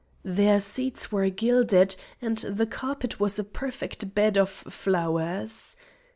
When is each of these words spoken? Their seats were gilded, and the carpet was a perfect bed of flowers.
Their 0.25 0.59
seats 0.59 1.11
were 1.11 1.29
gilded, 1.29 1.95
and 2.23 2.39
the 2.39 2.65
carpet 2.65 3.19
was 3.19 3.37
a 3.37 3.43
perfect 3.43 4.15
bed 4.15 4.35
of 4.35 4.49
flowers. 4.49 5.77